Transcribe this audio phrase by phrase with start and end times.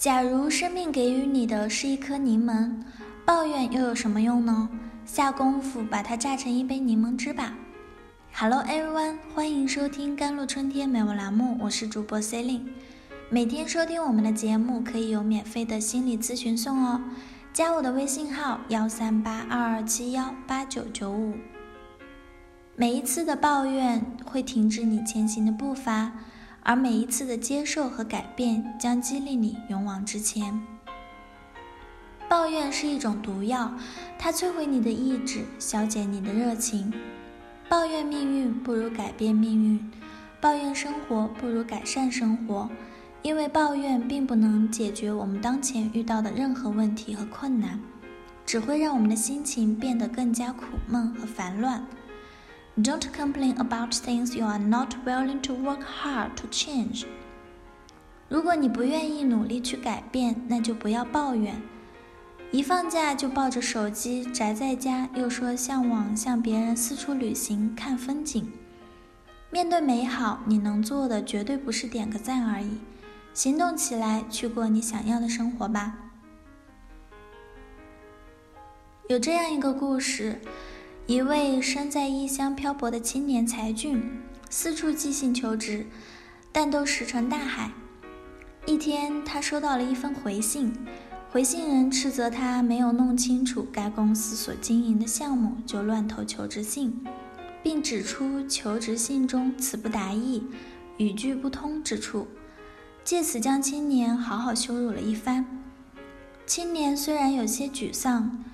[0.00, 2.72] 假如生命给予你的是一颗柠檬，
[3.26, 4.66] 抱怨又有什么用呢？
[5.04, 7.52] 下功夫把它榨成一杯柠檬汁吧。
[8.32, 12.62] Hello everyone，欢迎收听甘露春天美文栏目，我是主播 Celine。
[13.28, 17.02] 每天收听我们的节目可以有免费的心理咨询送哦，
[17.52, 21.34] 加我的微信号幺三八二二七幺八九九五。
[22.74, 26.12] 每一次的抱怨会停止你前行的步伐。
[26.62, 30.60] 而每一次的接受和改变将激励你勇往直前。
[32.28, 33.72] 抱怨是一种毒药，
[34.18, 36.92] 它摧毁你的意志，消减你的热情。
[37.68, 39.90] 抱怨命运不如改变命运，
[40.40, 42.68] 抱怨生活不如改善生活，
[43.22, 47.80] 因为抱怨并不能解决我们当前遇到的任何问题和困难，
[48.46, 51.84] 只会让我们的心情变得更加苦闷和烦乱。
[52.82, 57.04] Don't complain about things you are not willing to work hard to change。
[58.28, 61.60] 如果你不愿意努力去改变，那就不要抱怨。
[62.50, 68.50] 一放假就抱着手机宅在家，又说向往向别人四处旅行看风景。
[69.50, 72.78] 面对美好，你能做的绝对不是点个赞而已，
[73.34, 75.98] 行动起来，去过你想要的生活吧。
[79.08, 80.40] 有这样一个故事。
[81.10, 84.00] 一位身在异乡漂泊的青年才俊，
[84.48, 85.84] 四处寄信求职，
[86.52, 87.72] 但都石沉大海。
[88.64, 90.72] 一天，他收到了一封回信，
[91.28, 97.04] 回信人斥责他没有弄清楚该公司所经营的项目就乱投求职信，
[97.60, 100.44] 并指出求职信中词不达意、
[100.98, 102.28] 语句不通之处，
[103.02, 105.44] 借此将青年好好羞辱了一番。
[106.46, 108.44] 青年虽然有些沮丧。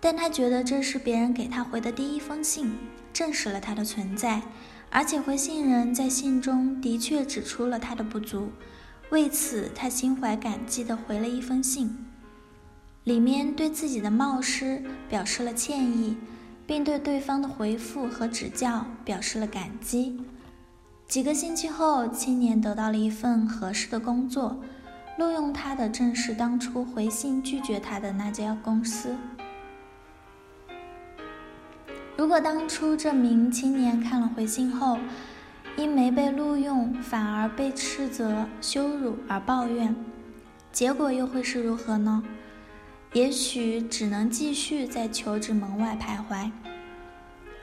[0.00, 2.72] 但他觉得这是别人给他回的第一封信，
[3.12, 4.42] 证实了他的存在，
[4.90, 8.50] 而且回信人在信中的确指出了他的不足，
[9.10, 12.06] 为此他心怀感激地回了一封信，
[13.04, 16.16] 里面对自己的冒失表示了歉意，
[16.66, 20.20] 并对对方的回复和指教表示了感激。
[21.08, 24.60] 几个星期后，青年得到了一份合适的工作，
[25.18, 29.16] 录用他的正是当初回信拒绝他的那家公司。
[32.26, 34.98] 如果当初这名青年看了回信后，
[35.76, 39.94] 因没被录用，反而被斥责、羞辱而抱怨，
[40.72, 42.24] 结果又会是如何呢？
[43.12, 46.50] 也许只能继续在求职门外徘徊。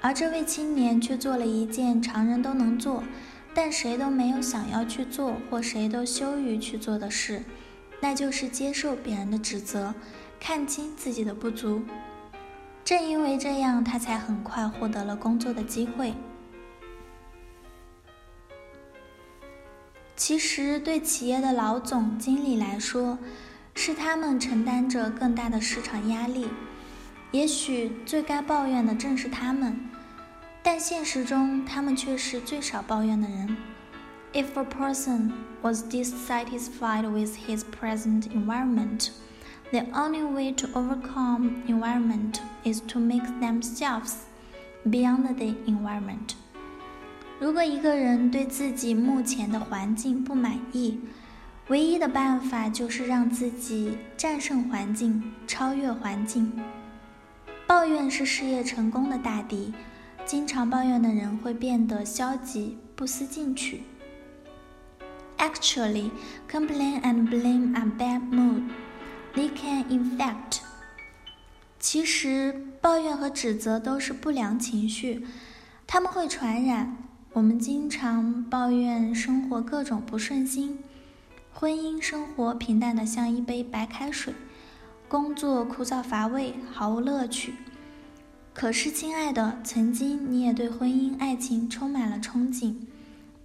[0.00, 3.02] 而这位青年却做了一件常人都能做，
[3.52, 7.42] 但谁都没有想要去做或谁都羞于去做的事，
[8.00, 9.92] 那就是接受别人的指责，
[10.38, 11.82] 看清自己的不足。
[12.84, 16.14] 正因为这样，他才很快获得了工作的机会。
[20.16, 23.18] 其实，对企业的老总经理来说，
[23.74, 26.48] 是他们承担着更大的市场压力。
[27.30, 29.88] 也许最该抱怨的正是他们，
[30.62, 33.56] 但现实中，他们却是最少抱怨的人。
[34.32, 35.32] If a person
[35.62, 39.08] was dissatisfied with his present environment,
[39.72, 44.16] The only way to overcome environment is to make themselves
[44.84, 46.34] beyond the environment.
[47.40, 51.00] 如果一个人对自己目前的环境不满意，
[51.68, 56.52] 唯一的办法就是让自己战胜环境，超越环境。
[57.66, 59.72] 抱怨是事业成功的大敌，
[60.26, 63.84] 经常抱怨的人会变得消极，不思进取。
[65.38, 66.10] Actually,
[66.46, 68.64] complain and blame are bad mood.
[69.34, 70.58] They can infect。
[71.80, 75.26] 其实，抱怨和指责都是不良情绪，
[75.86, 76.98] 他们会传染。
[77.32, 80.78] 我们经常抱怨生活各种不顺心，
[81.54, 84.34] 婚姻生活平淡的像一杯白开水，
[85.08, 87.54] 工作枯燥乏味，毫无乐趣。
[88.52, 92.76] 可是，亲爱的，曾经你也对婚姻爱情充满了憧憬，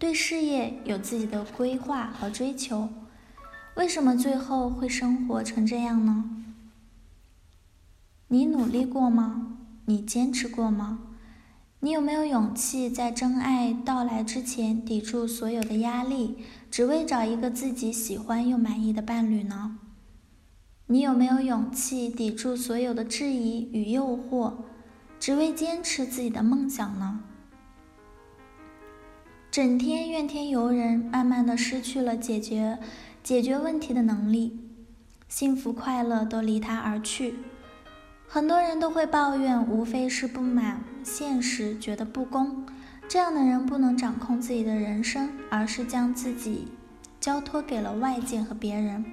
[0.00, 2.88] 对事业有自己的规划和追求。
[3.76, 6.24] 为什么最后会生活成这样呢？
[8.28, 9.58] 你努力过吗？
[9.84, 11.00] 你坚持过吗？
[11.80, 16.38] 你有没有勇气在真爱到来之前抵住所有的压力，
[16.70, 19.78] 只为找一个自己喜欢又满意的伴侣呢？
[20.86, 24.54] 你有没有勇气抵住所有的质疑与诱惑，
[25.20, 27.20] 只为坚持自己的梦想呢？
[29.50, 32.78] 整天怨天尤人，慢慢的失去了解决。
[33.26, 34.56] 解决问题的能力，
[35.26, 37.34] 幸福快乐都离他而去。
[38.28, 42.64] 很多人都会抱怨，无非是不满现实，觉得不公。
[43.08, 46.68] 这样的人不能掌控自己的人生，而是将自己
[47.18, 49.04] 交托给了外界和别人。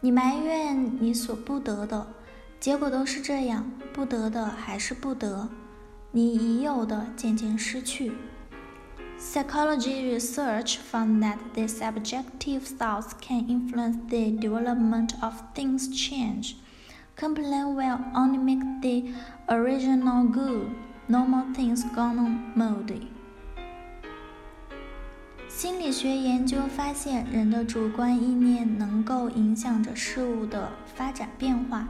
[0.00, 2.06] 你埋怨你所不得的，
[2.60, 5.48] 结果都是这样，不得的还是不得，
[6.10, 8.12] 你已有的渐渐失去。
[9.16, 16.56] Psychology research found that the subjective thoughts can influence the development of things change.
[17.16, 19.12] Complain will only make the
[19.48, 20.70] original good.
[21.08, 23.08] Normal things gone moldy.
[25.48, 31.88] 心理学研究发现，人的主观意念能够影响着事物的发展变化。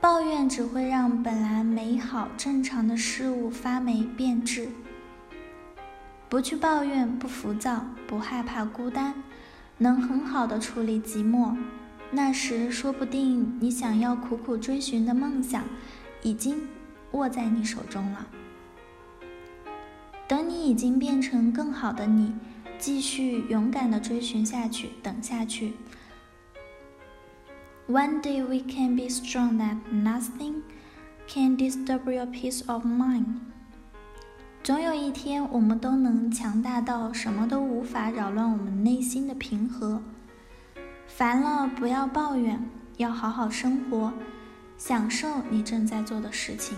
[0.00, 4.68] 抱怨只会让本来美好正常的事物发霉变质。
[6.28, 9.14] 不去抱怨，不浮躁，不害怕孤单，
[9.78, 11.56] 能很好的处理寂寞。
[12.10, 15.64] 那时，说不定你想要苦苦追寻的梦想，
[16.22, 16.68] 已经
[17.12, 18.26] 握在你手中了。
[20.28, 22.34] 等你已经变成更好的你。
[22.78, 25.72] 继续勇敢的追寻下去，等下去。
[27.88, 30.60] One day we can be strong that nothing
[31.26, 33.38] can disturb your peace of mind。
[34.66, 40.02] 总有一天，我们都能强大到什么都无法扰乱我们内心的平和。
[41.06, 44.12] 烦了，不要抱怨，要好好生活，
[44.76, 46.76] 享受你正在做的事情。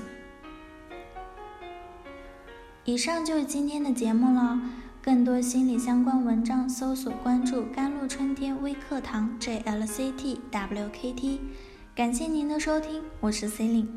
[2.85, 4.61] 以上就是今天的节目了。
[5.01, 11.39] 更多心理相关文章，搜索关注“甘露春天微课堂 ”JLCTWKT。
[11.95, 13.89] 感谢您的收听，我是 C e l i n e